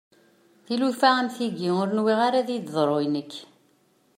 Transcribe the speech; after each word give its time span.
Tilufa 0.65 1.09
am 1.19 1.27
tiyi 1.35 1.69
ur 1.81 1.87
nwiɣ 1.97 2.19
ara 2.27 2.37
ad 2.39 2.49
iyi-d-teḍru 2.51 2.97
i 3.05 3.07
nekk. 3.13 3.33